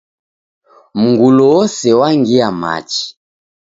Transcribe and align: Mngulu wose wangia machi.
Mngulu 1.01 1.41
wose 1.53 1.87
wangia 1.99 2.47
machi. 2.61 3.03